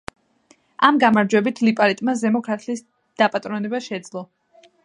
[0.87, 2.85] ამ გამარჯვებით ლიპარიტმა ზემო ქართლის
[3.25, 4.29] დაპატრონება შეძლო.